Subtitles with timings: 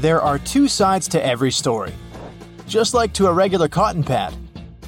[0.00, 1.92] There are two sides to every story.
[2.66, 4.32] Just like to a regular cotton pad,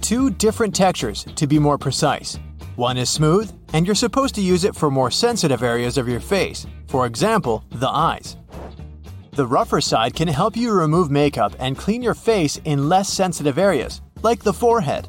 [0.00, 2.38] two different textures to be more precise.
[2.76, 6.20] One is smooth, and you're supposed to use it for more sensitive areas of your
[6.20, 8.36] face, for example, the eyes.
[9.32, 13.58] The rougher side can help you remove makeup and clean your face in less sensitive
[13.58, 15.08] areas, like the forehead.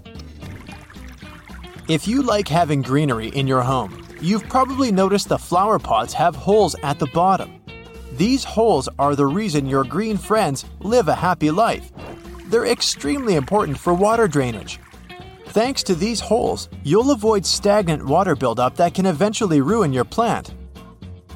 [1.88, 6.36] If you like having greenery in your home, you've probably noticed the flower pots have
[6.36, 7.61] holes at the bottom.
[8.14, 11.92] These holes are the reason your green friends live a happy life.
[12.47, 14.79] They're extremely important for water drainage.
[15.47, 20.54] Thanks to these holes, you'll avoid stagnant water buildup that can eventually ruin your plant.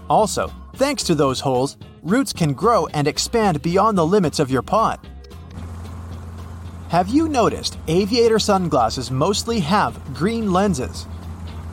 [0.10, 4.62] Also, thanks to those holes, roots can grow and expand beyond the limits of your
[4.62, 5.06] pot.
[6.90, 11.08] Have you noticed aviator sunglasses mostly have green lenses?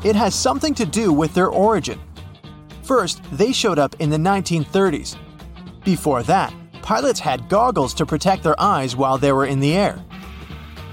[0.04, 2.00] It has something to do with their origin.
[2.82, 5.16] First, they showed up in the 1930s.
[5.84, 10.02] Before that, pilots had goggles to protect their eyes while they were in the air.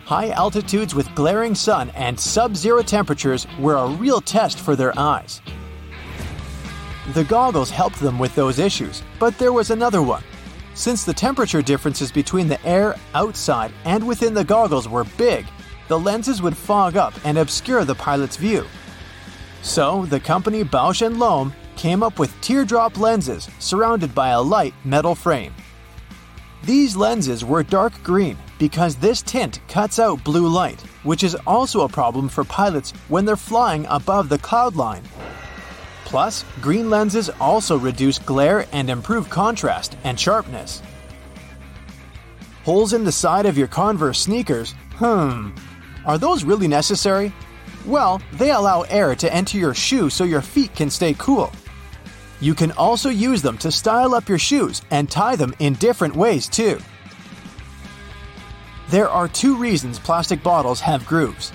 [0.05, 4.97] High altitudes with glaring sun and sub zero temperatures were a real test for their
[4.97, 5.41] eyes.
[7.14, 10.23] The goggles helped them with those issues, but there was another one.
[10.75, 15.45] Since the temperature differences between the air outside and within the goggles were big,
[15.88, 18.66] the lenses would fog up and obscure the pilot's view.
[19.61, 24.75] So, the company Bausch & Lomb came up with teardrop lenses surrounded by a light
[24.85, 25.53] metal frame.
[26.63, 31.81] These lenses were dark green because this tint cuts out blue light, which is also
[31.81, 35.03] a problem for pilots when they're flying above the cloud line
[36.09, 40.81] Plus, green lenses also reduce glare and improve contrast and sharpness.
[42.64, 44.73] Holes in the side of your Converse sneakers?
[44.95, 45.52] Hmm.
[46.08, 47.31] Are those really necessary?
[47.86, 51.52] Well, they allow air to enter your shoe so your feet can stay cool.
[52.42, 56.16] You can also use them to style up your shoes and tie them in different
[56.16, 56.80] ways too.
[58.90, 61.52] There are two reasons plastic bottles have grooves.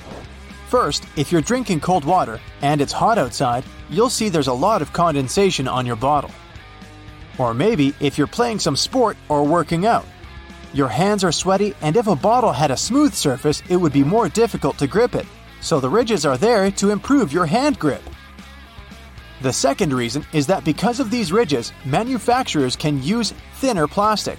[0.68, 4.82] First, if you're drinking cold water and it's hot outside, you'll see there's a lot
[4.82, 6.30] of condensation on your bottle.
[7.38, 10.06] Or maybe if you're playing some sport or working out.
[10.72, 14.02] Your hands are sweaty, and if a bottle had a smooth surface, it would be
[14.02, 15.26] more difficult to grip it,
[15.60, 18.02] so the ridges are there to improve your hand grip.
[19.44, 24.38] The second reason is that because of these ridges, manufacturers can use thinner plastic.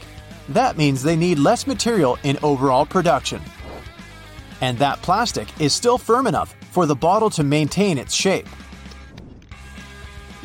[0.49, 3.39] That means they need less material in overall production.
[4.61, 8.47] And that plastic is still firm enough for the bottle to maintain its shape.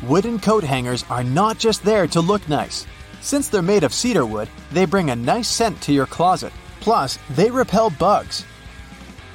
[0.03, 2.85] Wooden coat hangers are not just there to look nice.
[3.21, 6.53] Since they're made of cedar wood, they bring a nice scent to your closet.
[6.81, 8.45] Plus, they repel bugs.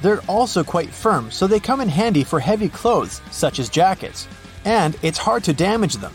[0.01, 4.25] They're also quite firm, so they come in handy for heavy clothes, such as jackets.
[4.67, 6.13] And it's hard to damage them.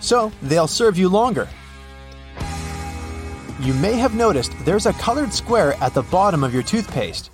[0.00, 1.46] So, they'll serve you longer.
[3.60, 7.30] You may have noticed there's a colored square at the bottom of your toothpaste.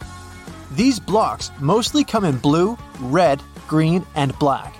[0.73, 4.75] These blocks mostly come in blue, red, green, and black.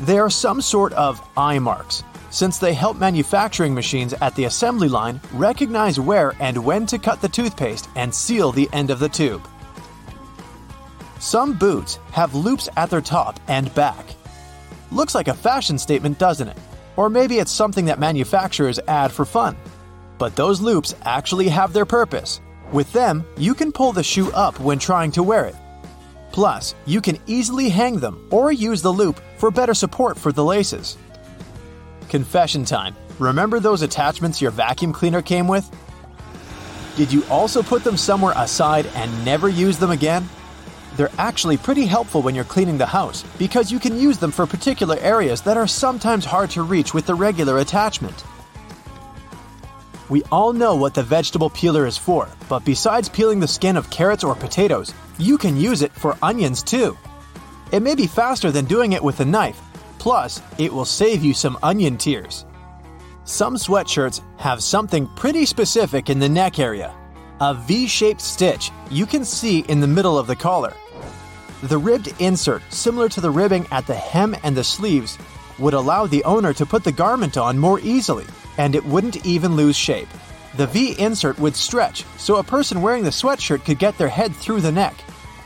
[0.00, 4.88] They are some sort of eye marks, since they help manufacturing machines at the assembly
[4.88, 9.08] line recognize where and when to cut the toothpaste and seal the end of the
[9.08, 9.48] tube.
[11.20, 14.13] Some boots have loops at their top and back.
[14.94, 16.56] Looks like a fashion statement, doesn't it?
[16.96, 19.56] Or maybe it's something that manufacturers add for fun.
[20.16, 22.40] But those loops actually have their purpose.
[22.72, 25.54] With them, you can pull the shoe up when trying to wear it,
[26.34, 30.44] Plus, you can easily hang them or use the loop for better support for the
[30.44, 30.98] laces.
[32.08, 32.96] Confession time.
[33.20, 35.64] Remember those attachments your vacuum cleaner came with?
[36.96, 40.28] Did you also put them somewhere aside and never use them again?
[40.96, 44.46] They're actually pretty helpful when you're cleaning the house because you can use them for
[44.46, 48.24] particular areas that are sometimes hard to reach with the regular attachment.
[50.08, 53.90] We all know what the vegetable peeler is for, but besides peeling the skin of
[53.90, 56.96] carrots or potatoes, you can use it for onions too.
[57.72, 59.60] It may be faster than doing it with a knife,
[59.98, 62.44] plus, it will save you some onion tears.
[63.24, 66.94] Some sweatshirts have something pretty specific in the neck area
[67.40, 70.72] a V shaped stitch you can see in the middle of the collar.
[71.64, 75.16] The ribbed insert, similar to the ribbing at the hem and the sleeves,
[75.58, 78.26] would allow the owner to put the garment on more easily
[78.58, 80.08] and it wouldn't even lose shape.
[80.58, 84.36] The V insert would stretch, so a person wearing the sweatshirt could get their head
[84.36, 84.94] through the neck.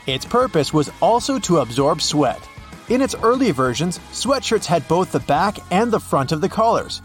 [0.07, 2.41] Its purpose was also to absorb sweat.
[2.89, 7.01] In its early versions, sweatshirts had both the back and the front of the collars.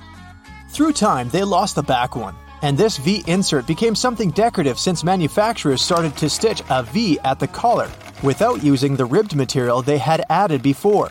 [0.71, 5.05] Through time, they lost the back one, and this V insert became something decorative since
[5.05, 7.89] manufacturers started to stitch a V at the collar
[8.23, 11.11] without using the ribbed material they had added before.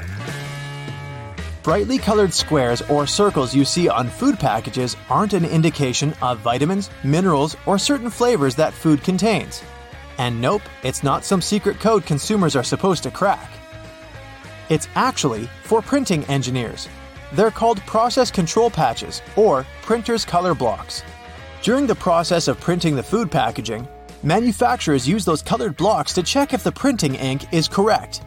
[1.64, 6.90] Brightly colored squares or circles you see on food packages aren't an indication of vitamins,
[7.04, 9.64] minerals, or certain flavors that food contains.
[10.18, 13.50] And nope, it's not some secret code consumers are supposed to crack.
[14.70, 16.90] It's actually for printing engineers.
[17.32, 21.02] They're called process control patches or printer's color blocks.
[21.62, 23.88] During the process of printing the food packaging,
[24.24, 28.24] manufacturers use those colored blocks to check if the printing ink is correct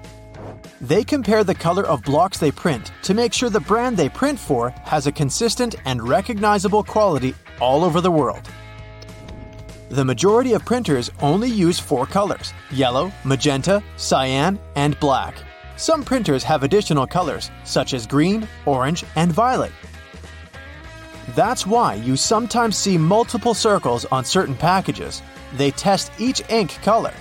[0.80, 4.38] they compare the color of blocks they print to make sure the brand they print
[4.38, 8.48] for has a consistent and recognizable quality all over the world.
[9.88, 15.36] The majority of printers only use four colors yellow, magenta, cyan, and black.
[15.76, 19.72] Some printers have additional colors, such as green, orange, and violet.
[21.34, 25.22] That's why you sometimes see multiple circles on certain packages.
[25.54, 27.14] They test each ink color.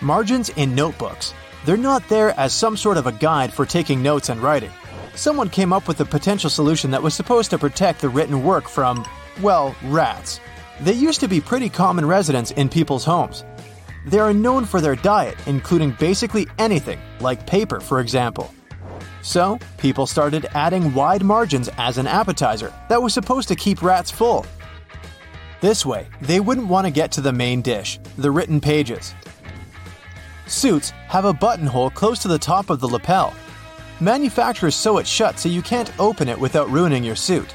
[0.00, 1.34] Margins in notebooks
[1.64, 4.70] they're not there as some sort of a guide for taking notes and writing.
[5.14, 8.68] Someone came up with a potential solution that was supposed to protect the written work
[8.68, 9.06] from,
[9.42, 10.40] well, rats.
[10.80, 13.44] They used to be pretty common residents in people's homes.
[14.06, 18.54] They are known for their diet, including basically anything, like paper, for example.
[19.20, 24.10] So, people started adding wide margins as an appetizer that was supposed to keep rats
[24.10, 24.46] full.
[25.60, 29.14] This way, they wouldn't want to get to the main dish, the written pages.
[30.46, 33.34] Suits have a buttonhole close to the top of the lapel.
[34.00, 37.54] Manufacturers sew it shut so you can't open it without ruining your suit.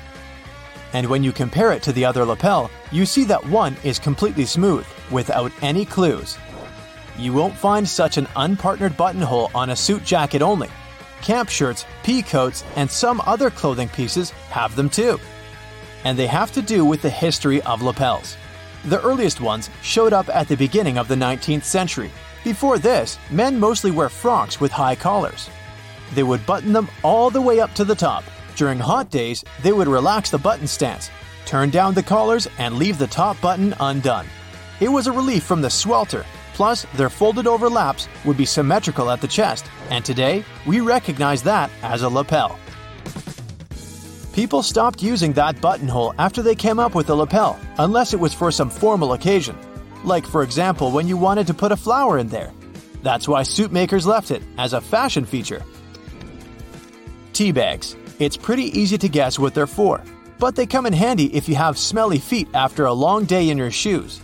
[0.93, 4.45] And when you compare it to the other lapel, you see that one is completely
[4.45, 6.37] smooth, without any clues.
[7.17, 10.69] You won't find such an unpartnered buttonhole on a suit jacket only.
[11.21, 15.19] Camp shirts, pea coats, and some other clothing pieces have them too.
[16.05, 18.37] And they have to do with the history of lapels.
[18.85, 22.11] The earliest ones showed up at the beginning of the 19th century
[22.45, 25.49] before this, men mostly wear frocks with high collars.
[26.13, 28.23] They would button them all the way up to the top.
[28.55, 31.09] During hot days, they would relax the button stance,
[31.47, 34.27] turn down the collars, and leave the top button undone.
[34.79, 36.23] It was a relief from the swelter,
[36.53, 41.41] plus, their folded over laps would be symmetrical at the chest, and today, we recognize
[41.43, 42.59] that as a lapel.
[44.35, 48.33] People stopped using that buttonhole after they came up with the lapel, unless it was
[48.33, 49.57] for some formal occasion,
[50.03, 52.51] like, for example, when you wanted to put a flower in there.
[53.01, 55.63] That's why suit makers left it as a fashion feature.
[57.31, 57.95] Tea bags.
[58.19, 60.03] It's pretty easy to guess what they're for,
[60.37, 63.57] but they come in handy if you have smelly feet after a long day in
[63.57, 64.19] your shoes.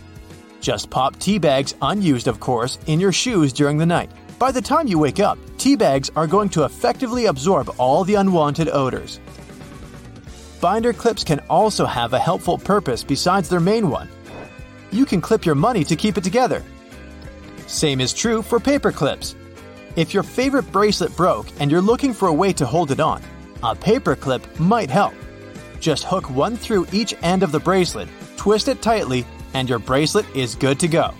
[0.60, 4.10] Just pop tea bags, unused of course, in your shoes during the night.
[4.38, 8.16] By the time you wake up, tea bags are going to effectively absorb all the
[8.16, 9.18] unwanted odors.
[10.62, 14.08] Binder clips can also have a helpful purpose besides their main one,
[14.92, 16.62] you can clip your money to keep it together.
[17.66, 19.34] Same is true for paper clips.
[19.96, 23.20] If your favorite bracelet broke and you're looking for a way to hold it on,
[23.64, 25.14] a paper clip might help.
[25.80, 30.26] Just hook one through each end of the bracelet, twist it tightly, and your bracelet
[30.32, 31.12] is good to go.